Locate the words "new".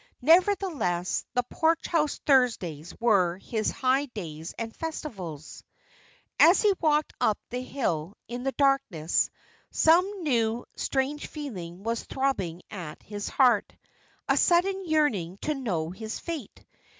10.23-10.65